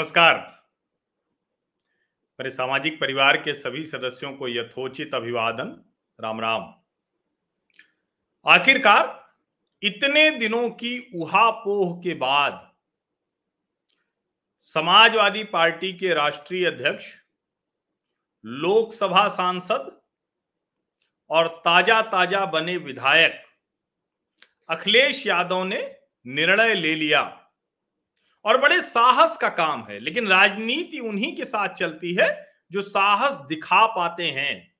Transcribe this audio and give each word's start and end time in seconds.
नमस्कार। 0.00 0.36
मेरे 2.38 2.50
सामाजिक 2.50 2.94
परिवार 3.00 3.36
के 3.36 3.54
सभी 3.54 3.84
सदस्यों 3.84 4.32
को 4.32 4.48
यथोचित 4.48 5.14
अभिवादन। 5.14 5.74
राम 6.18 6.40
राम। 6.40 6.62
आखिरकार 8.46 9.02
इतने 9.82 10.30
दिनों 10.30 10.70
की 10.70 10.98
उहापोह 11.14 11.92
के 12.00 12.14
बाद 12.14 12.72
समाजवादी 14.60 15.44
पार्टी 15.44 15.92
के 15.92 16.14
राष्ट्रीय 16.14 16.66
अध्यक्ष, 16.66 17.06
लोकसभा 18.44 19.26
सांसद 19.28 20.00
और 21.30 21.48
ताज़ा 21.64 22.00
ताज़ा 22.02 22.44
बने 22.46 22.76
विधायक 22.78 23.42
अखिलेश 24.68 25.26
यादव 25.26 25.64
ने 25.64 25.82
निर्णय 26.26 26.74
ले 26.74 26.94
लिया। 26.94 27.39
और 28.44 28.56
बड़े 28.56 28.80
साहस 28.82 29.36
का 29.36 29.48
काम 29.48 29.84
है, 29.84 29.98
लेकिन 29.98 30.28
राजनीति 30.28 30.98
उन्हीं 30.98 31.36
के 31.36 31.44
साथ 31.44 31.68
चलती 31.68 32.14
है 32.14 32.28
जो 32.72 32.82
साहस 32.82 33.36
दिखा 33.48 33.86
पाते 33.86 34.30
हैं। 34.30 34.74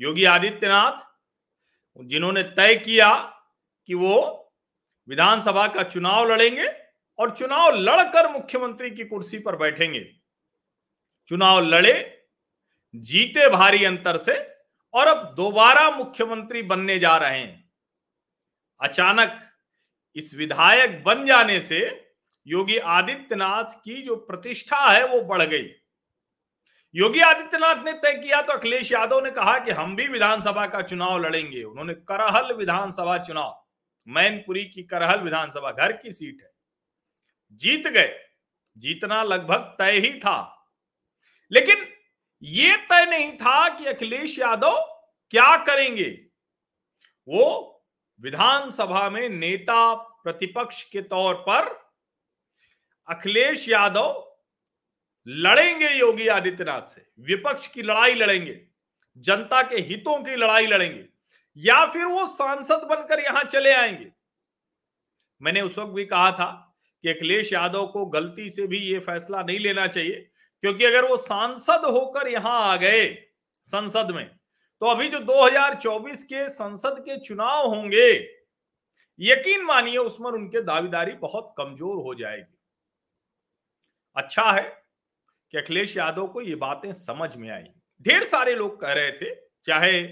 योगी 0.00 0.24
आदित्यनाथ, 0.24 0.98
जिन्होंने 2.04 2.42
तय 2.42 2.74
किया 2.74 3.14
कि 3.88 3.94
वो 3.94 4.42
विधानसभा 5.08 5.66
का 5.68 5.82
चुनाव 5.82 6.32
लड़ेंगे 6.32 6.66
और 7.18 7.30
चुनाव 7.30 7.74
लड़कर 7.74 8.30
मुख्यमंत्री 8.32 8.90
की 8.90 9.04
कुर्सी 9.04 9.38
पर 9.38 9.56
बैठेंगे। 9.56 10.00
चुनाव 11.30 11.60
लड़े, 11.60 11.94
जीते 12.94 13.48
भारी 13.48 13.84
अंतर 13.84 14.16
से 14.16 14.34
और 14.94 15.06
अब 15.06 15.34
दोबारा 15.34 15.90
मुख्यमंत्री 15.90 16.62
बनने 16.62 16.98
जा 16.98 17.16
रहे 17.16 17.38
हैं। 17.38 17.70
अचानक 18.80 19.40
इस 20.16 20.34
विधायक 20.34 21.02
बन 21.04 21.26
जाने 21.26 21.60
से 21.60 22.05
योगी 22.46 22.76
आदित्यनाथ 22.76 23.64
की 23.64 24.02
जो 24.02 24.16
प्रतिष्ठा 24.16 24.92
है 24.92 25.06
वो 25.06 25.20
बढ़ 25.20 25.42
गई। 25.42 25.70
योगी 26.94 27.20
आदित्यनाथ 27.20 27.84
ने 27.84 27.92
तय 27.92 28.14
किया 28.14 28.42
तो 28.42 28.52
अखिलेश 28.52 28.92
यादव 28.92 29.24
ने 29.24 29.30
कहा 29.30 29.58
कि 29.58 29.70
हम 29.70 29.96
भी 29.96 30.08
विधानसभा 30.08 30.66
का 30.66 30.82
चुनाव 30.82 31.18
लड़ेंगे। 31.18 31.62
उन्होंने 31.62 31.94
करहल 31.94 32.52
विधानसभा 32.52 33.18
चुनाव। 33.18 33.66
मैनपुरी 34.08 34.64
की 34.64 34.82
करहल 34.82 35.20
विधानसभा 35.20 35.72
घर 35.72 35.92
की 35.92 36.12
सीट 36.12 36.42
है। 36.42 36.50
जीत 37.52 37.86
गए। 37.86 38.18
जीतना 38.78 39.22
लगभग 39.22 39.76
तय 39.78 39.92
ही 39.92 40.18
था। 40.18 40.68
लेकिन 41.52 41.76
यह 42.42 42.76
तय 42.76 43.06
नहीं 43.10 43.32
था 43.32 43.68
कि 43.68 43.84
अखिलेश 43.84 44.38
यादव 44.38 45.02
क्या 45.30 45.56
करेंगे। 45.56 46.26
वो 47.28 47.72
विधानसभा 48.20 49.10
में 49.10 49.28
नेता 49.28 49.94
प्रतिपक्ष 49.94 50.82
के 50.82 51.02
तौर 51.02 51.34
पर 51.34 51.85
अखिलेश 53.08 53.68
यादव 53.68 54.22
लड़ेंगे 55.26 55.88
योगी 55.90 56.26
आदित्यनाथ 56.28 56.82
से। 56.84 57.06
विपक्ष 57.22 57.66
की 57.66 57.82
लड़ाई 57.82 58.14
लड़ेंगे, 58.14 58.60
जनता 59.16 59.62
के 59.62 59.80
हितों 59.82 60.16
की 60.22 60.36
लड़ाई 60.36 60.66
लड़ेंगे, 60.66 61.04
या 61.56 61.84
फिर 61.86 62.04
वो 62.04 62.26
सांसद 62.28 62.86
बनकर 62.90 63.20
यहाँ 63.20 63.42
चले 63.44 63.72
आएँगे। 63.72 64.10
मैंने 65.40 65.60
उस 65.60 65.78
वक्त 65.78 65.92
भी 65.92 66.04
कहा 66.04 66.30
था 66.32 66.50
कि 67.04 67.08
अखिलेश 67.08 67.52
यादव 67.52 67.86
को 67.86 68.04
गलती 68.08 68.48
से 68.50 68.66
भी 68.66 68.78
ये 68.78 68.98
फैसला 69.00 69.42
नहीं 69.42 69.58
लेना 69.58 69.86
चाहिए, 69.86 70.28
क्योंकि 70.62 70.84
अगर 70.84 71.04
वो 71.04 71.16
सांसद 71.18 71.84
होकर 71.86 72.28
यहाँ 72.28 72.60
आ 72.62 72.76
गए 72.76 73.06
संसद 73.66 74.10
में 74.10 74.28
तो 74.82 74.86
अभी 74.86 75.08
जो 75.08 75.18
2024 75.20 76.22
के 76.24 76.48
संसद 76.48 76.96
के 77.00 77.18
चुनाव 77.18 77.66
होंगे, 77.66 78.08
यकीन 79.18 79.64
मानिए 79.64 79.96
उसमें 79.98 80.30
उनके 80.30 80.60
दावेदारी 80.62 81.12
बहुत 81.14 81.54
कमज़ोर 81.58 81.96
हो 81.96 82.14
जाएगी। 82.14 82.52
अच्छा 84.16 84.50
है 84.52 84.62
कि 85.52 85.58
अखिलेश 85.58 85.96
यादव 85.96 86.26
को 86.26 86.40
ये 86.40 86.54
बातें 86.56 86.92
समझ 86.92 87.34
में 87.36 87.50
आई। 87.50 87.62
ढेर 88.00 88.24
सारे 88.24 88.54
लोग 88.54 88.80
कह 88.80 88.92
रहे 88.92 89.12
थे, 89.12 89.34
चाहे 89.66 90.02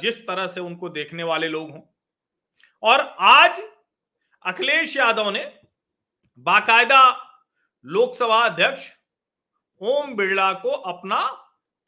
जिस 0.00 0.26
तरह 0.26 0.46
से 0.46 0.60
उनको 0.60 0.88
देखने 0.88 1.22
वाले 1.22 1.48
लोग 1.48 1.70
हों। 1.70 1.80
और 2.82 3.00
आज 3.20 3.60
अखिलेश 4.44 4.96
यादव 4.96 5.30
ने 5.30 5.44
बाकायदा 6.38 7.02
लोकसभा 7.84 8.38
अध्यक्ष 8.44 8.88
ओम 9.80 10.14
बिरला 10.16 10.52
को 10.54 10.70
अपना 10.70 11.20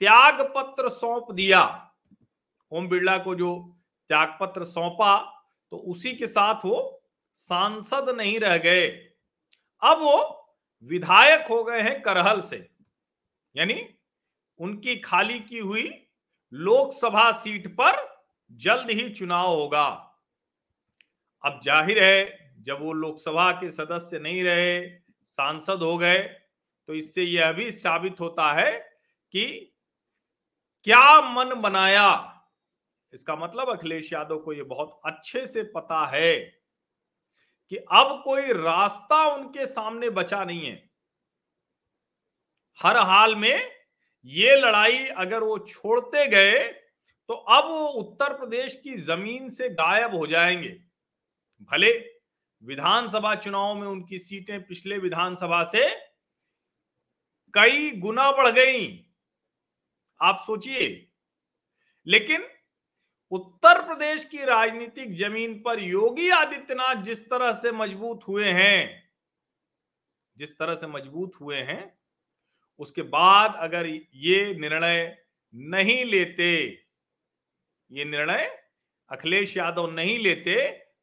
त्याग 0.00 0.40
पत्र 0.56 0.88
सौंप 0.90 1.32
दिया। 1.32 1.62
ओम 2.72 2.88
बिरला 2.88 3.16
को 3.18 3.34
जो 3.34 3.54
त्याग 4.10 4.36
पत्र 4.40 4.64
सौंपा 4.64 5.18
तो 5.72 5.76
उसी 5.90 6.12
के 6.12 6.26
साथ 6.26 6.64
वो 6.64 7.02
सांसद 7.38 8.08
नहीं 8.10 8.38
रह 8.40 8.56
गए। 8.58 8.86
अब 9.82 10.00
वो 10.00 10.41
विधायक 10.88 11.46
हो 11.46 11.62
गए 11.64 11.80
हैं 11.80 12.00
करहल 12.02 12.40
से। 12.40 12.56
यानी 13.54 13.82
उनकी 14.60 14.96
खाली 14.96 15.38
की 15.40 15.58
हुई 15.58 15.90
लोकसभा 16.52 17.30
सीट 17.34 17.66
पर 17.76 17.96
जल्द 18.50 18.90
ही 18.90 19.08
चुनाव 19.10 19.48
होगा। 19.48 19.84
अब 21.44 21.60
ज़ाहिर 21.64 22.02
है, 22.02 22.54
जब 22.60 22.80
वो 22.80 22.92
लोकसभा 22.92 23.50
के 23.52 23.70
सदस्य 23.70 24.18
नहीं 24.18 24.42
रहे, 24.44 24.80
सांसद 25.28 25.82
हो 25.82 25.96
गए 25.98 26.18
तो 26.88 26.94
इससे 26.94 27.22
यह 27.22 27.52
भी 27.52 27.70
साबित 27.72 28.20
होता 28.20 28.52
है 28.52 28.70
कि 29.34 29.44
क्या 30.86 31.20
मन 31.32 31.54
बनाया 31.60 32.08
इसका 33.12 33.36
मतलब 33.36 33.68
अखिलेश 33.70 34.12
यादव 34.12 34.38
को 34.38 34.52
यह 34.52 34.64
बहुत 34.64 35.00
अच्छे 35.06 35.46
से 35.46 35.62
पता 35.74 36.04
है। 36.06 36.61
कि 37.72 37.78
अब 37.78 38.20
कोई 38.24 38.52
रास्ता 38.52 39.24
उनके 39.26 39.66
सामने 39.66 40.10
बचा 40.10 40.44
नहीं 40.44 40.66
है। 40.66 40.90
हर 42.78 42.96
हाल 42.96 43.34
में 43.34 43.70
ये 44.24 44.56
लड़ाई 44.56 45.06
अगर 45.06 45.42
वो 45.42 45.58
छोड़ते 45.58 46.26
गए 46.28 46.58
तो 47.28 47.34
अब 47.34 47.64
वो 47.64 47.86
उत्तर 47.86 48.34
प्रदेश 48.34 48.80
की 48.84 48.94
ज़मीन 48.94 49.48
से 49.48 49.68
गायब 49.68 50.14
हो 50.14 50.26
जाएँगे। 50.26 50.68
भले 51.60 51.92
विधानसभा 52.62 53.34
चुनाव 53.34 53.74
में 53.74 53.88
उनकी 53.88 54.18
सीटें 54.18 54.62
पिछले 54.62 54.98
विधानसभा 54.98 55.64
से 55.64 55.88
कई 57.54 57.90
गुना 57.90 58.32
बढ़ 58.32 58.50
गई। 58.50 59.06
आप 60.20 60.44
सोचिए। 60.46 61.08
लेकिन 62.06 62.46
उत्तर 63.32 63.80
प्रदेश 63.82 64.24
की 64.24 64.44
राजनीतिक 64.44 65.12
ज़मीन 65.16 65.54
पर 65.62 65.80
योगी 65.80 66.28
आदित्यनाथ 66.30 67.02
जिस 67.02 67.24
तरह 67.26 67.52
से 67.52 67.72
मज़बूत 67.72 68.24
हुए 68.28 68.48
हैं, 68.48 69.02
जिस 70.36 70.56
तरह 70.58 70.74
से 70.74 70.86
मज़बूत 70.86 71.40
हुए 71.40 71.56
हैं, 71.58 71.92
उसके 72.80 73.02
बाद 73.04 73.54
अगर 73.60 73.86
ये 73.86 74.54
निर्णय 74.54 75.16
नहीं 75.54 76.04
लेते, 76.04 76.52
ये 77.90 78.04
निर्णय 78.04 78.44
अखिलेश 79.10 79.56
यादव 79.56 79.90
नहीं 79.90 80.18
लेते 80.18 80.56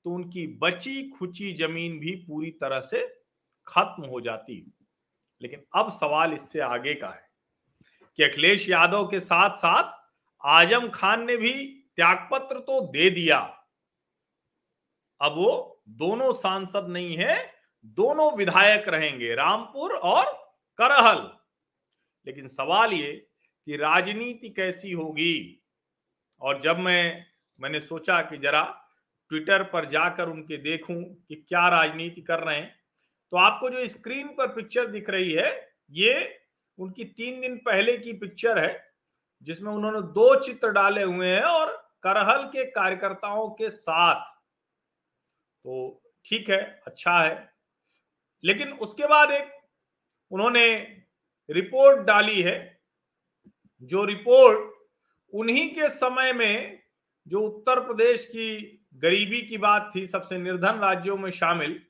तो 0.03 0.11
उनकी 0.11 0.45
बची 0.61 1.09
खुची 1.09 1.53
ज़मीन 1.53 1.97
भी 1.99 2.15
पूरी 2.27 2.51
तरह 2.51 2.79
से 2.81 3.05
खत्म 3.67 4.05
हो 4.05 4.21
जाती। 4.21 4.55
लेकिन 5.41 5.63
अब 5.75 5.89
सवाल 5.91 6.33
इससे 6.33 6.59
आगे 6.59 6.93
का 6.93 7.07
है 7.07 7.27
कि 8.19 8.23
अखिलेश 8.23 8.69
यादव 8.69 9.07
के 9.07 9.19
साथ 9.19 9.55
साथ 9.55 9.97
आज़म 10.41 10.89
खान 10.89 11.25
ने 11.25 11.37
भी 11.37 11.53
त्यागपत्र 11.99 12.59
तो 12.59 12.79
दे 12.87 13.09
दिया। 13.09 13.37
अब 15.21 15.33
वो 15.33 15.81
दोनों 15.89 16.31
सांसद 16.33 16.85
नहीं 16.89 17.15
है, 17.17 17.35
दोनों 17.85 18.31
विधायक 18.37 18.87
रहेंगे, 18.87 19.33
रामपुर 19.35 19.91
और 19.91 20.25
करहल। 20.79 21.19
लेकिन 22.27 22.47
सवाल 22.47 22.93
ये 22.93 23.11
कि 23.67 23.77
राजनीति 23.77 24.49
कैसी 24.49 24.91
होगी? 24.91 25.63
और 26.41 26.59
जब 26.61 26.79
मैं, 26.79 27.25
मैंने 27.59 27.79
सोचा 27.81 28.21
कि 28.21 28.37
जरा 28.37 28.63
ट्विटर 29.31 29.63
पर 29.63 29.85
जाकर 29.85 30.29
उनके 30.29 30.57
देखूँ 30.57 31.03
कि 31.29 31.35
क्या 31.35 31.67
राजनीति 31.69 32.21
कर 32.21 32.39
रहे 32.39 32.57
हैं 32.57 32.75
तो 33.31 33.37
आपको 33.37 33.69
जो 33.69 33.87
स्क्रीन 33.87 34.27
पर 34.27 34.47
पिक्चर 34.47 34.87
दिख 34.87 35.09
रही 35.09 35.33
है, 35.33 35.75
ये 35.91 36.39
उनकी 36.77 37.03
तीन 37.03 37.41
दिन 37.41 37.57
पहले 37.57 37.97
की 37.97 38.13
पिक्चर 38.13 38.59
है, 38.59 38.93
जिसमें 39.41 39.71
उन्होंने 39.71 40.01
दो 40.01 40.35
चित्र 40.39 40.71
डाले 40.71 41.03
हुए 41.03 41.27
हैं 41.27 41.41
और 41.41 41.78
करहल 42.03 42.47
के 42.47 42.65
कार्यकर्ताओं 42.65 43.49
के 43.49 43.69
साथ। 43.69 44.25
तो 45.63 46.01
ठीक 46.25 46.49
है 46.49 46.81
अच्छा 46.87 47.19
है। 47.19 47.53
लेकिन 48.43 48.73
उसके 48.73 49.07
बाद 49.07 49.31
एक 49.31 49.51
उन्होंने 50.31 50.75
रिपोर्ट 51.49 51.99
डाली 51.99 52.41
है, 52.41 52.81
जो 53.81 54.05
रिपोर्ट 54.05 54.73
उन्हीं 55.33 55.75
के 55.75 55.89
समय 55.89 56.33
में 56.33 56.83
जो 57.27 57.41
उत्तर 57.41 57.79
प्रदेश 57.79 58.25
की 58.25 58.75
गरीबी 58.93 59.41
की 59.41 59.57
बात 59.57 59.91
थी, 59.95 60.07
सबसे 60.07 60.37
निर्धन 60.37 60.79
राज्यों 60.79 61.17
में 61.17 61.31
शामिल, 61.31 61.85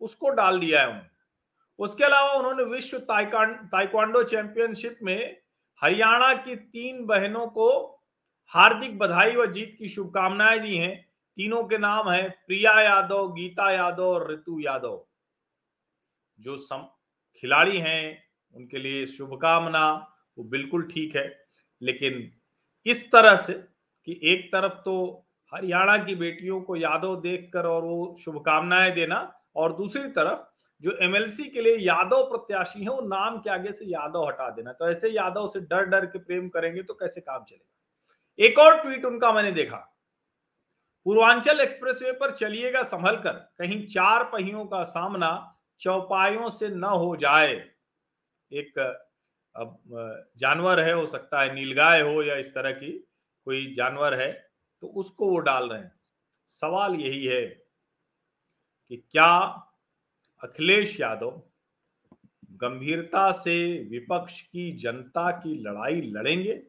उसको 0.00 0.28
डाल 0.28 0.60
दिया 0.60 0.80
है 0.80 0.86
उन्होंने। 0.86 1.08
उसके 1.78 2.04
अलावा 2.04 2.32
उन्होंने 2.32 2.64
विश्व 2.64 2.98
ताइक्वांडो 2.98 4.22
चैंपियनशिप 4.22 4.98
में 5.02 5.40
हरियाणा 5.82 6.34
की 6.34 6.56
तीन 6.56 7.04
बहनों 7.04 7.46
को 7.46 7.91
हार्दिक 8.54 8.98
बधाई 8.98 9.36
व 9.36 9.46
जीत 9.46 9.76
की 9.78 9.88
शुभकामनाएँ 9.88 10.58
दी 10.60 10.76
हैं। 10.76 11.08
तीनों 11.36 11.64
के 11.64 11.78
नाम 11.78 12.10
है 12.10 12.30
प्रिया 12.30 12.80
यादव, 12.80 13.32
गीता 13.32 13.70
यादव 13.70 14.04
और 14.04 14.32
ऋतु 14.32 14.60
यादव। 14.60 15.04
जो 16.38 16.56
सम, 16.56 16.88
खिलाड़ी 17.36 17.78
हैं, 17.78 18.24
उनके 18.54 18.78
लिए 18.78 19.06
शुभकामना, 19.06 20.14
वो 20.38 20.44
बिल्कुल 20.44 20.82
ठीक 20.82 21.16
है। 21.16 21.44
लेकिन 21.82 22.32
इस 22.86 23.12
तरह 23.12 23.36
से 23.36 23.52
कि 24.06 24.20
एक 24.24 24.52
तरफ़ 24.52 24.72
तो 24.72 25.26
हरियाणा 25.54 25.96
की 25.98 26.14
बेटियों 26.14 26.60
को 26.60 26.76
यादव 26.76 27.20
देखकर 27.20 27.66
और 27.66 27.82
वो 27.82 28.16
शुभकामनाएँ 28.24 28.92
देना 28.92 29.34
और 29.56 29.76
दूसरी 29.76 30.08
तरफ़ 30.08 30.38
जो 30.82 30.92
एमएलसी 31.02 31.44
के 31.44 31.62
लिए 31.62 31.76
यादव 31.76 32.22
प्रत्याशी 32.22 32.82
है, 32.82 32.88
वो 32.88 33.00
नाम 33.00 33.38
के 33.38 33.50
आगे 33.50 33.72
से 33.72 33.84
यादव 33.84 34.26
हटा 34.26 34.50
देना। 34.50 34.72
तो 34.72 34.90
ऐसे 34.90 35.08
यादव 35.08 35.48
से 35.48 35.60
डर 35.60 35.84
डर 35.84 36.06
के 36.06 36.18
प्रेम 36.18 36.48
करेंगे 36.48 36.82
तो 36.82 36.94
कैसे 36.94 37.20
काम 37.20 37.44
चलेगा? 37.44 37.81
एक 38.42 38.58
और 38.58 38.80
ट्वीट 38.82 39.04
उनका 39.04 39.32
मैंने 39.32 39.50
देखा। 39.52 39.76
पूर्वांचल 41.06 41.60
एक्सप्रेसवे 41.60 42.12
पर 42.12 42.34
चलिएगा 42.36 42.82
संभल 42.82 43.16
कर 43.16 43.32
कहीं 43.58 43.86
चार 43.86 44.24
पहियों 44.24 44.64
का 44.66 44.82
सामना 44.84 45.30
चौपाइयों 45.80 46.48
से 46.50 46.68
न 46.68 46.84
हो 46.84 47.14
जाए। 47.16 47.52
एक, 48.52 48.78
अब, 49.54 49.78
जानवर 50.38 50.80
है, 50.80 50.92
हो 50.92 51.06
सकता 51.06 51.42
है 51.42 51.54
नीलगाय 51.54 52.00
हो 52.00 52.22
या 52.22 52.36
इस 52.36 52.54
तरह 52.54 52.72
की 52.72 52.92
कोई 53.46 53.72
जानवर 53.74 54.20
है 54.20 54.32
तो 54.82 54.86
उसको 54.96 55.30
वो 55.30 55.38
डाल 55.40 55.68
रहे 55.70 55.80
हैं। 55.80 55.92
सवाल 56.52 56.94
यही 56.96 57.24
है 57.26 57.42
कि 58.90 58.96
क्या 59.12 59.30
अखिलेश 60.42 60.98
यादव 61.00 61.42
गंभीरता 62.60 63.30
से 63.32 63.56
विपक्ष 63.90 64.40
की 64.42 64.70
जनता 64.76 65.30
की 65.32 65.54
लड़ाई 65.62 66.00
लड़ेंगे? 66.12 66.62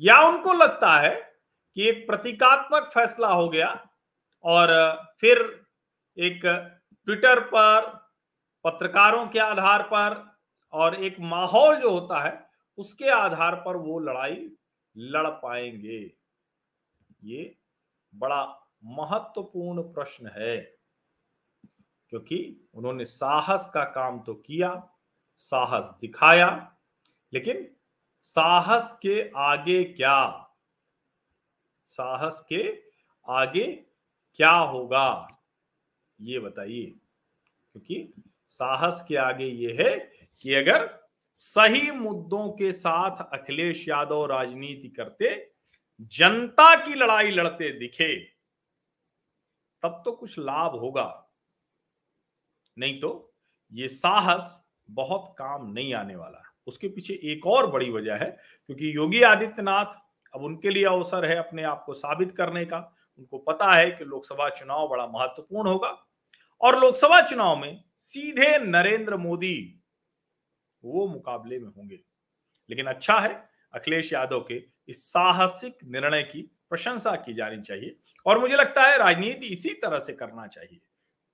या 0.00 0.20
उनको 0.20 0.52
लगता 0.52 0.98
है 1.00 1.14
कि 1.76 1.88
एक 1.88 2.06
प्रतीकात्मक 2.06 2.90
फैसला 2.94 3.28
हो 3.28 3.48
गया 3.48 3.68
और 4.44 4.68
फिर 5.20 5.38
एक 6.16 6.40
ट्विटर 6.44 7.40
पर, 7.40 7.80
पत्रकारों 8.64 9.26
के 9.26 9.38
आधार 9.38 9.82
पर 9.82 10.22
और 10.72 10.94
एक 11.04 11.16
माहौल 11.20 11.76
जो 11.76 11.90
होता 11.90 12.20
है, 12.20 12.48
उसके 12.78 13.08
आधार 13.08 13.54
पर 13.54 13.76
वो 13.76 13.98
लड़ाई 13.98 14.50
लड़ 14.96 15.28
पाएँगे? 15.28 16.00
ये 17.24 17.54
बड़ा 18.14 18.44
महत्वपूर्ण 18.84 19.82
प्रश्न 19.82 20.30
है, 20.36 20.56
क्योंकि 22.12 22.68
उन्होंने 22.74 23.04
साहस 23.04 23.70
का 23.74 23.84
काम 23.84 24.20
तो 24.20 24.34
किया, 24.34 24.70
साहस 25.36 25.94
दिखाया, 26.00 26.48
लेकिन 27.32 27.68
साहस 28.24 28.98
के 29.02 29.30
आगे 29.36 29.82
क्या? 29.84 30.50
साहस 31.86 32.44
के 32.48 32.62
आगे 33.26 33.64
क्या 34.38 34.50
होगा? 34.50 35.28
ये 36.20 36.38
बताइए, 36.38 36.84
क्योंकि 37.72 38.12
साहस 38.48 39.04
के 39.08 39.16
आगे 39.16 39.46
ये 39.46 39.72
है 39.72 39.96
कि 40.42 40.54
अगर 40.54 40.88
सही 41.34 41.90
मुद्दों 41.90 42.48
के 42.52 42.72
साथ 42.72 43.24
अखिलेश 43.32 43.86
यादव 43.88 44.24
राजनीति 44.26 44.88
करते, 44.88 45.52
जनता 46.00 46.74
की 46.86 46.94
लड़ाई 46.94 47.30
लड़ते 47.30 47.70
दिखे, 47.78 48.14
तब 49.82 50.02
तो 50.04 50.12
कुछ 50.12 50.38
लाभ 50.38 50.72
होगा। 50.72 51.30
नहीं 52.78 53.00
तो 53.00 53.34
ये 53.72 53.88
साहस 53.88 54.64
बहुत 54.90 55.34
काम 55.38 55.70
नहीं 55.72 55.94
आने 55.94 56.16
वाला। 56.16 56.42
उसके 56.66 56.88
पीछे 56.88 57.14
एक 57.32 57.46
और 57.46 57.66
बड़ी 57.66 57.90
वजह 57.90 58.14
है, 58.14 58.30
क्योंकि 58.66 58.96
योगी 58.96 59.22
आदित्यनाथ 59.22 60.00
अब 60.34 60.42
उनके 60.42 60.70
लिए 60.70 60.84
अवसर 60.84 61.24
है 61.24 61.36
अपने 61.36 61.62
आप 61.62 61.82
को 61.86 61.94
साबित 61.94 62.36
करने 62.36 62.64
का। 62.64 62.78
उनको 63.18 63.38
पता 63.38 63.74
है 63.74 63.90
कि 63.90 64.04
लोकसभा 64.04 64.48
चुनाव 64.48 64.88
बड़ा 64.88 65.06
महत्वपूर्ण 65.06 65.68
होगा 65.68 65.88
और 66.60 66.78
लोकसभा 66.80 67.20
चुनाव 67.20 67.56
में 67.56 67.84
सीधे 67.98 68.58
नरेंद्र 68.58 69.16
मोदी 69.16 69.80
वो 70.84 71.06
मुकाबले 71.08 71.58
में 71.58 71.68
होंगे। 71.68 72.00
लेकिन 72.70 72.86
अच्छा 72.86 73.18
है, 73.18 73.48
अखिलेश 73.74 74.12
यादव 74.12 74.40
के 74.40 74.62
इस 74.88 75.04
साहसिक 75.04 75.78
निर्णय 75.84 76.22
की 76.22 76.42
प्रशंसा 76.70 77.14
की 77.16 77.34
जानी 77.34 77.60
चाहिए 77.62 77.96
और 78.26 78.38
मुझे 78.38 78.56
लगता 78.56 78.82
है 78.82 78.98
राजनीति 78.98 79.46
इसी 79.46 79.74
तरह 79.74 79.98
से 79.98 80.12
करना 80.12 80.46
चाहिए। 80.46 80.80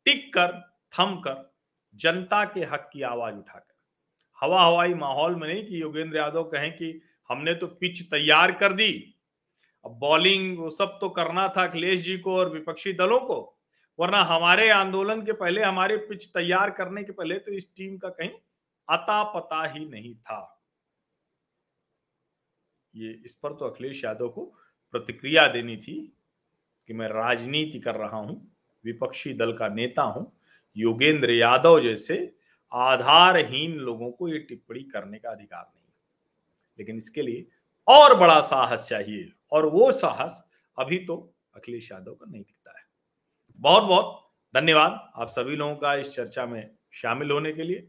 टिक 0.07 0.33
कर, 0.35 0.53
थम 0.93 1.17
कर, 1.21 1.53
जनता 1.95 2.45
के 2.45 2.61
हक 2.61 2.91
की 2.93 3.03
आवाज़ 3.03 3.35
उठाकर। 3.35 3.70
हवा 4.43 4.65
हवाई 4.65 4.95
माहौल 4.95 5.35
में 5.35 5.47
नहीं 5.49 5.65
कि 5.65 5.81
योगेंद्र 5.83 6.17
यादव 6.17 6.45
कहें 6.45 6.71
कि 6.73 7.01
हमने 7.31 7.55
तो 7.55 7.67
पिच 7.81 8.03
तैयार 8.11 8.53
कर 8.53 8.73
दी। 8.73 8.93
अब 9.85 9.99
बॉलिंग 10.01 10.59
वो 10.59 10.71
सब 10.71 10.97
तो 11.01 11.09
करना 11.09 11.47
था 11.49 11.67
अखिलेश 11.67 12.01
जी 12.01 12.17
को 12.19 12.37
और 12.37 12.53
विपक्षी 12.53 12.93
दलों 12.93 13.19
को, 13.21 13.59
वरना 13.99 14.23
हमारे 14.25 14.69
आंदोलन 14.71 15.23
के 15.23 15.33
पहले, 15.33 15.63
हमारे 15.63 15.97
पिच 15.99 16.27
तैयार 16.29 16.71
करने 16.71 17.05
के 17.05 17.13
पहले 17.13 17.39
तो 17.39 17.53
इस 17.53 17.69
टीम 17.77 17.97
का 17.99 18.09
कहीं 18.09 18.31
अता 18.89 19.23
पता 19.33 19.65
ही 19.73 19.85
नहीं 19.87 20.15
था। 20.15 20.57
ये 22.95 23.11
इस 23.25 23.35
पर 23.35 23.53
तो 23.53 23.65
अखिलेश 23.65 24.05
यादव 24.05 24.29
को 24.29 24.45
प्रतिक्रिया 24.95 25.47
देनी 25.49 25.77
थी 25.77 25.97
कि 26.89 26.95
मैं 26.95 27.09
राजनीति 27.09 27.81
कर 27.81 27.95
रहा 27.95 28.17
हूँ, 28.17 28.37
विपक्षी 28.85 29.33
दल 29.33 29.53
का 29.53 29.69
नेता 29.69 30.03
हूँ, 30.03 30.33
योगेंद्र 30.77 31.31
यादव 31.31 31.81
जैसे 31.81 32.17
आधारहीन 32.73 33.75
लोगों 33.79 34.11
को 34.11 34.29
ये 34.29 34.39
टिप्पणी 34.41 34.83
करने 34.85 35.19
का 35.19 35.31
अधिकार 35.31 35.63
नहीं 35.65 35.85
लेकिन 36.79 36.97
इसके 36.97 37.23
लिए 37.23 37.47
और 37.89 38.15
बड़ा 38.19 38.41
साहस 38.43 38.87
चाहिए, 38.89 39.31
और 39.53 39.67
वो 39.67 39.91
साहस 39.93 40.43
अभी 40.79 40.99
तो 40.99 41.17
अखिलेश 41.57 41.91
यादव 41.93 42.13
का 42.13 42.27
नहीं 42.27 42.43
दिखता 42.43 42.71
है। 42.71 42.85
बहुत 43.61 43.83
बहुत 43.85 44.17
धन्यवाद 44.55 45.01
आप 45.17 45.29
सभी 45.29 45.57
लोगों 45.57 45.75
का 45.77 45.95
इस 45.95 46.15
चर्चा 46.15 46.47
में 46.47 46.71
शामिल 46.95 47.31
होने 47.31 47.53
के 47.53 47.63
लिए। 47.63 47.89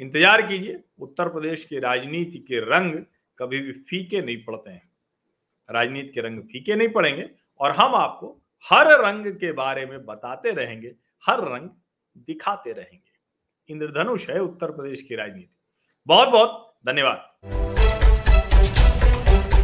इंतज़ार 0.00 0.42
कीजिए, 0.42 0.82
उत्तर 0.98 1.28
प्रदेश 1.28 1.64
की 1.64 1.78
राजनीति 1.80 2.38
के 2.40 2.60
रंग 2.66 2.94
कभी 3.38 3.60
भी 3.60 3.72
फीके 3.82 4.20
नहीं 4.22 4.44
पड़ते 4.44 4.70
हैं। 4.70 4.88
राजनीति 5.68 6.08
के 6.08 6.20
रंग 6.20 6.42
फीके 6.42 6.76
नहीं 6.76 6.88
पड़ेंगे, 6.88 7.28
और 7.60 7.70
हम 7.72 7.94
आपको 7.94 8.36
हर 8.66 8.86
रंग 9.00 9.26
के 9.34 9.52
बारे 9.54 9.86
में 9.86 10.04
बताते 10.06 10.50
रहेंगे, 10.52 10.94
हर 11.24 11.44
रंग 11.44 11.68
दिखाते 12.26 12.72
रहेंगे। 12.72 13.07
इंद्रधनुष 13.68 14.30
है 14.30 14.38
उत्तर 14.38 14.70
प्रदेश 14.70 15.02
की 15.02 15.14
राजनीति। 15.14 15.56
बहुत 16.06 16.28
बहुत 16.28 16.74
धन्यवाद। 16.86 17.77